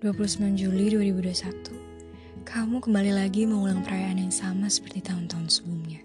29 0.00 0.58
Juli 0.58 0.90
2021, 0.90 2.42
kamu 2.42 2.82
kembali 2.82 3.12
lagi 3.14 3.46
mengulang 3.46 3.78
perayaan 3.86 4.26
yang 4.26 4.34
sama 4.34 4.66
seperti 4.66 5.06
tahun-tahun 5.06 5.46
sebelumnya. 5.46 6.02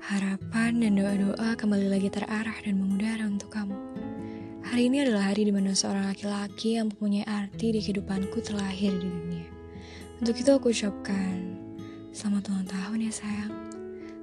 Harapan 0.00 0.80
dan 0.80 0.96
doa-doa 0.96 1.58
kembali 1.58 1.92
lagi 1.92 2.08
terarah 2.08 2.56
dan 2.64 2.80
mengudara 2.80 3.28
untuk 3.28 3.52
kamu. 3.52 3.76
Hari 4.64 4.82
ini 4.88 5.04
adalah 5.04 5.28
hari 5.28 5.44
di 5.44 5.52
mana 5.52 5.76
seorang 5.76 6.08
laki-laki 6.08 6.80
yang 6.80 6.88
mempunyai 6.88 7.28
arti 7.28 7.74
di 7.76 7.84
kehidupanku 7.84 8.40
terlahir 8.40 8.96
di 8.96 9.08
dunia. 9.12 9.48
Untuk 10.24 10.40
itu 10.40 10.48
aku 10.48 10.72
ucapkan, 10.72 11.58
selamat 12.16 12.48
ulang 12.48 12.68
tahun 12.70 12.98
ya 13.02 13.12
sayang. 13.12 13.52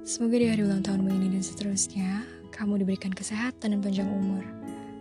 Semoga 0.02 0.34
di 0.34 0.50
hari 0.50 0.66
ulang 0.66 0.82
tahunmu 0.82 1.14
ini 1.14 1.36
dan 1.38 1.44
seterusnya, 1.46 2.26
kamu 2.50 2.82
diberikan 2.82 3.14
kesehatan 3.14 3.76
dan 3.76 3.80
panjang 3.84 4.10
umur. 4.10 4.42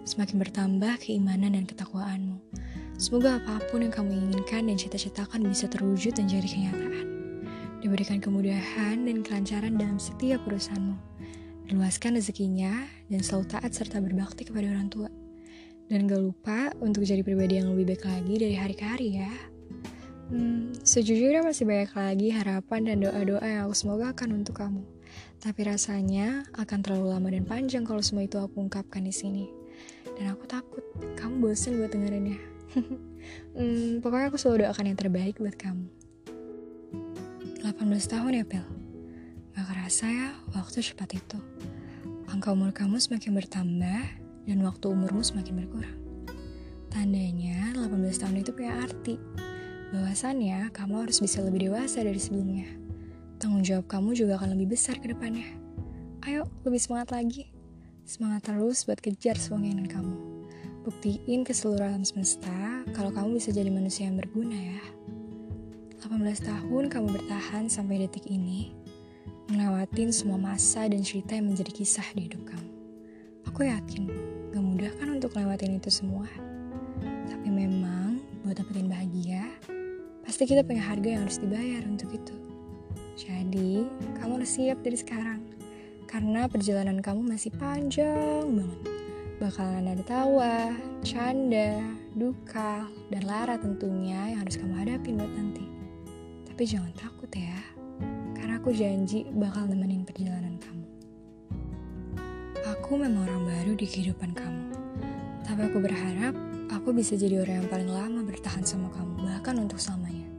Semakin 0.05 0.37
bertambah 0.37 1.01
keimanan 1.01 1.57
dan 1.57 1.65
ketakwaanmu 1.65 2.64
Semoga 2.95 3.43
apa 3.43 3.59
pun 3.67 3.83
yang 3.83 3.91
kamu 3.91 4.15
inginkan 4.15 4.71
dan 4.71 4.79
cita-citakan 4.79 5.43
bisa 5.51 5.67
terwujud 5.67 6.15
dan 6.15 6.31
jadi 6.31 6.47
kenyataan. 6.47 7.05
Diberikan 7.83 8.23
kemudahan 8.23 9.03
dan 9.03 9.19
kelancaran 9.19 9.75
dalam 9.75 9.99
setiap 9.99 10.39
urusanmu. 10.47 10.95
Diluaskan 11.67 12.15
rezekinya 12.15 12.87
dan 13.11 13.19
selalu 13.19 13.51
taat 13.51 13.75
serta 13.75 13.99
berbakti 13.99 14.47
kepada 14.47 14.71
orang 14.71 14.87
tua. 14.87 15.11
Dan 15.91 16.07
gak 16.07 16.23
lupa 16.23 16.71
untuk 16.79 17.03
jadi 17.03 17.19
pribadi 17.19 17.59
yang 17.59 17.75
lebih 17.75 17.93
baik 17.93 18.07
lagi 18.07 18.33
dari 18.39 18.55
hari 18.55 18.75
ke 18.79 18.85
hari 18.87 19.07
ya. 19.19 19.31
Hmm, 20.31 20.71
sejujurnya 20.79 21.43
masih 21.43 21.67
banyak 21.67 21.91
lagi 21.91 22.27
harapan 22.31 22.81
dan 22.87 22.97
doa-doa 23.03 23.43
yang 23.43 23.67
aku 23.67 23.75
semoga 23.75 24.15
akan 24.15 24.39
untuk 24.39 24.55
kamu. 24.55 24.87
Tapi 25.43 25.61
rasanya 25.67 26.47
akan 26.55 26.79
terlalu 26.79 27.11
lama 27.11 27.27
dan 27.27 27.43
panjang 27.43 27.83
kalau 27.83 27.99
semua 27.99 28.23
itu 28.23 28.39
aku 28.39 28.55
ungkapkan 28.55 29.03
di 29.03 29.11
sini. 29.11 29.51
Dan 30.15 30.31
aku 30.31 30.47
takut 30.47 30.81
kamu 31.19 31.43
bosan 31.43 31.75
buat 31.75 31.91
dengerinnya 31.91 32.54
hmm, 33.57 34.01
pokoknya 34.01 34.33
aku 34.33 34.37
selalu 34.41 34.65
doakan 34.65 34.85
yang 34.89 34.99
terbaik 34.99 35.37
buat 35.37 35.55
kamu. 35.55 35.87
18 37.65 37.81
tahun 38.11 38.31
ya, 38.41 38.45
Pel. 38.45 38.65
Gak 39.57 39.65
kerasa 39.71 40.05
ya, 40.05 40.29
waktu 40.53 40.85
cepat 40.85 41.17
itu. 41.17 41.39
Angka 42.29 42.53
umur 42.53 42.75
kamu 42.75 43.01
semakin 43.01 43.33
bertambah, 43.33 44.01
dan 44.45 44.57
waktu 44.61 44.85
umurmu 44.85 45.25
semakin 45.25 45.65
berkurang. 45.65 45.97
Tandanya, 46.93 47.73
18 47.73 48.21
tahun 48.21 48.45
itu 48.45 48.51
punya 48.53 48.77
arti. 48.85 49.17
Bahwasannya, 49.89 50.69
kamu 50.69 51.07
harus 51.07 51.17
bisa 51.19 51.41
lebih 51.41 51.71
dewasa 51.71 52.05
dari 52.05 52.21
sebelumnya. 52.21 52.69
Tanggung 53.41 53.65
jawab 53.65 53.89
kamu 53.89 54.13
juga 54.15 54.37
akan 54.39 54.55
lebih 54.55 54.77
besar 54.77 55.01
ke 55.01 55.11
depannya. 55.11 55.49
Ayo, 56.23 56.47
lebih 56.63 56.79
semangat 56.79 57.13
lagi. 57.13 57.49
Semangat 58.05 58.45
terus 58.45 58.85
buat 58.85 59.01
kejar 59.01 59.37
semua 59.41 59.65
keinginan 59.65 59.89
kamu. 59.89 60.34
Buktiin 60.85 61.41
ke 61.41 61.49
seluruh 61.49 61.81
alam 61.81 62.05
semesta 62.05 62.85
kalau 62.93 63.09
kamu 63.09 63.41
bisa 63.41 63.49
jadi 63.49 63.73
manusia 63.73 64.05
yang 64.05 64.21
berguna 64.21 64.53
ya. 64.53 64.81
18 66.05 66.21
tahun 66.45 66.93
kamu 66.93 67.07
bertahan 67.09 67.65
sampai 67.65 68.05
detik 68.05 68.29
ini, 68.29 68.69
ngelewatin 69.49 70.13
semua 70.13 70.37
masa 70.37 70.85
dan 70.85 71.01
cerita 71.01 71.33
yang 71.33 71.49
menjadi 71.49 71.73
kisah 71.73 72.05
di 72.13 72.29
hidup 72.29 72.45
kamu. 72.45 72.69
Aku 73.49 73.65
yakin, 73.65 74.13
gak 74.53 74.61
mudah 74.61 74.93
kan 75.01 75.17
untuk 75.17 75.33
lewatin 75.33 75.81
itu 75.81 75.89
semua. 75.89 76.29
Tapi 77.33 77.49
memang, 77.49 78.21
buat 78.45 78.53
dapetin 78.53 78.85
bahagia, 78.85 79.41
pasti 80.21 80.45
kita 80.45 80.61
punya 80.61 80.85
harga 80.85 81.17
yang 81.17 81.25
harus 81.25 81.41
dibayar 81.41 81.81
untuk 81.89 82.13
itu. 82.13 82.37
Jadi, 83.17 83.89
kamu 84.21 84.37
harus 84.37 84.53
siap 84.53 84.85
dari 84.85 85.01
sekarang. 85.01 85.41
Karena 86.05 86.45
perjalanan 86.45 87.01
kamu 87.01 87.25
masih 87.25 87.49
panjang 87.57 88.53
banget 88.53 89.04
bakalan 89.35 89.91
ada 89.91 90.03
tawa, 90.07 90.71
canda, 91.03 91.83
duka, 92.15 92.87
dan 93.11 93.21
lara 93.27 93.59
tentunya 93.59 94.31
yang 94.31 94.47
harus 94.47 94.55
kamu 94.55 94.73
hadapin 94.79 95.19
buat 95.19 95.33
nanti. 95.35 95.65
Tapi 96.47 96.63
jangan 96.63 96.91
takut 96.95 97.27
ya, 97.35 97.59
karena 98.31 98.63
aku 98.63 98.71
janji 98.71 99.27
bakal 99.35 99.67
nemenin 99.67 100.07
perjalanan 100.07 100.55
kamu. 100.55 100.87
Aku 102.79 102.95
memang 102.95 103.27
orang 103.27 103.43
baru 103.43 103.73
di 103.75 103.83
kehidupan 103.83 104.31
kamu, 104.31 104.71
tapi 105.43 105.61
aku 105.67 105.77
berharap 105.83 106.33
aku 106.71 106.95
bisa 106.95 107.19
jadi 107.19 107.43
orang 107.43 107.65
yang 107.65 107.69
paling 107.69 107.91
lama 107.91 108.21
bertahan 108.23 108.63
sama 108.63 108.87
kamu, 108.95 109.19
bahkan 109.19 109.59
untuk 109.59 109.83
selamanya. 109.83 110.31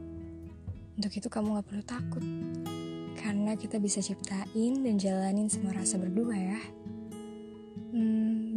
Untuk 0.97 1.13
itu 1.13 1.29
kamu 1.29 1.61
gak 1.61 1.67
perlu 1.69 1.83
takut, 1.85 2.25
karena 3.21 3.53
kita 3.53 3.77
bisa 3.77 4.01
ciptain 4.01 4.81
dan 4.81 4.97
jalanin 4.97 5.45
semua 5.45 5.77
rasa 5.77 6.01
berdua 6.01 6.33
ya. 6.33 6.61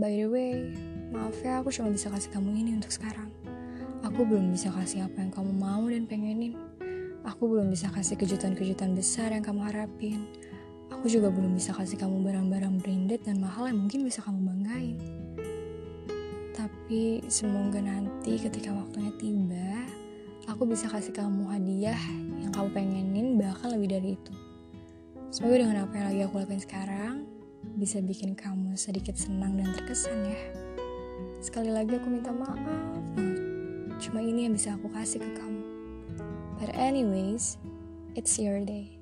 By 0.00 0.16
the 0.16 0.32
way, 0.32 0.64
maaf 1.12 1.36
ya 1.44 1.60
aku 1.60 1.68
cuma 1.68 1.92
bisa 1.92 2.08
kasih 2.08 2.32
kamu 2.32 2.56
ini 2.56 2.80
untuk 2.80 2.88
sekarang. 2.88 3.28
Aku 4.00 4.24
belum 4.24 4.48
bisa 4.48 4.72
kasih 4.72 5.04
apa 5.04 5.20
yang 5.20 5.28
kamu 5.28 5.52
mau 5.52 5.84
dan 5.92 6.08
pengenin. 6.08 6.56
Aku 7.20 7.44
belum 7.44 7.68
bisa 7.68 7.92
kasih 7.92 8.16
kejutan-kejutan 8.16 8.96
besar 8.96 9.28
yang 9.28 9.44
kamu 9.44 9.60
harapin. 9.60 10.24
Aku 10.88 11.04
juga 11.04 11.28
belum 11.28 11.52
bisa 11.52 11.76
kasih 11.76 12.00
kamu 12.00 12.16
barang-barang 12.24 12.80
branded 12.80 13.20
dan 13.28 13.44
mahal 13.44 13.68
yang 13.68 13.76
mungkin 13.76 14.08
bisa 14.08 14.24
kamu 14.24 14.40
banggain. 14.40 14.96
Tapi 16.56 17.20
semoga 17.28 17.84
nanti 17.84 18.40
ketika 18.40 18.72
waktunya 18.72 19.12
tiba, 19.20 19.84
aku 20.48 20.64
bisa 20.64 20.88
kasih 20.88 21.12
kamu 21.12 21.44
hadiah 21.44 22.00
yang 22.40 22.48
kamu 22.56 22.72
pengenin 22.72 23.36
bahkan 23.36 23.68
lebih 23.76 24.00
dari 24.00 24.16
itu. 24.16 24.32
Semoga 25.28 25.60
dengan 25.60 25.84
apa 25.84 25.92
yang 25.92 26.06
lagi 26.08 26.20
aku 26.24 26.34
lakuin 26.40 26.64
sekarang, 26.64 27.28
bisa 27.76 28.00
bikin 28.00 28.36
kamu 28.36 28.76
sedikit 28.76 29.16
senang 29.16 29.56
dan 29.56 29.72
terkesan 29.76 30.28
ya. 30.28 30.40
Sekali 31.40 31.72
lagi 31.72 31.96
aku 31.96 32.08
minta 32.12 32.32
maaf 32.32 32.60
Cuma 34.00 34.24
ini 34.24 34.48
yang 34.48 34.56
bisa 34.56 34.80
aku 34.80 34.88
kasih 34.96 35.20
ke 35.20 35.30
kamu. 35.36 35.64
But 36.56 36.72
anyways, 36.72 37.60
it's 38.16 38.40
your 38.40 38.64
day. 38.64 38.96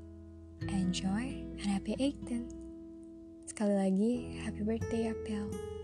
Enjoy 0.66 1.38
and 1.62 1.68
happy 1.70 1.94
18. 1.98 2.50
Sekali 3.46 3.74
lagi, 3.78 4.12
happy 4.42 4.66
birthday 4.66 5.14
Apel. 5.14 5.77